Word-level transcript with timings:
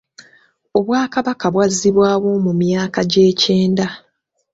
Obwakabaka 0.77 1.45
bwazzibwawo 1.53 2.29
mu 2.45 2.51
myaka 2.61 2.99
gy'ekyenda. 3.11 3.87